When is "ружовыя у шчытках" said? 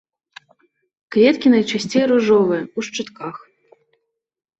2.13-3.35